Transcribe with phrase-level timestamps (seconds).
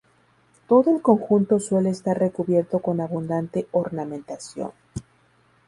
[0.67, 4.71] Todo el conjunto suele estar recubierto con abundante ornamentación.